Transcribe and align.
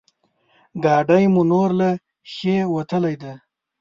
ګاډی 0.83 1.23
مو 1.33 1.41
نور 1.51 1.69
له 1.79 1.89
ښې 2.33 2.55
وتلی 2.75 3.15
دی. 3.21 3.33